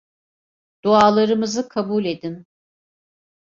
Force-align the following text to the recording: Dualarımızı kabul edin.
Dualarımızı 0.83 1.69
kabul 1.69 2.05
edin. 2.05 2.45